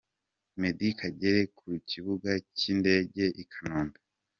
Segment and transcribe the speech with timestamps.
[0.59, 3.99] Meddie Kagere ku kibuga cy’indege i Kanombe.